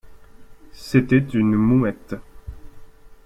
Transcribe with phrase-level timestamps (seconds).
[0.73, 2.15] C’était une mouette.